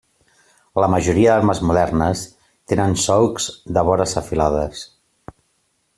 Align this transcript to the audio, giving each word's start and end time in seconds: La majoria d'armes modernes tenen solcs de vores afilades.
La 0.83 0.87
majoria 0.93 1.35
d'armes 1.35 1.61
modernes 1.71 2.25
tenen 2.73 2.97
solcs 3.05 3.51
de 3.77 3.85
vores 3.91 4.19
afilades. 4.23 4.83